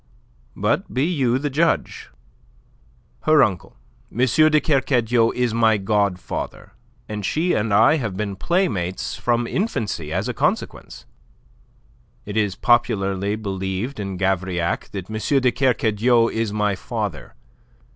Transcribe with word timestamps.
But 0.55 0.91
be 0.91 1.05
you 1.05 1.37
the 1.37 1.51
judge. 1.51 2.09
Her 3.25 3.43
uncle, 3.43 3.77
M. 4.11 4.17
de 4.25 4.59
Kercadiou, 4.59 5.31
is 5.35 5.53
my 5.53 5.77
godfather, 5.77 6.73
and 7.07 7.23
she 7.23 7.53
and 7.53 7.71
I 7.71 7.97
have 7.97 8.17
been 8.17 8.35
playmates 8.35 9.15
from 9.15 9.45
infancy 9.45 10.11
as 10.11 10.27
a 10.27 10.33
consequence. 10.33 11.05
It 12.25 12.35
is 12.35 12.55
popularly 12.55 13.35
believed 13.35 13.99
in 13.99 14.17
Gavrillac 14.17 14.89
that 14.89 15.07
M. 15.07 15.17
de 15.39 15.51
Kercadiou 15.51 16.31
is 16.31 16.51
my 16.51 16.75
father. 16.75 17.35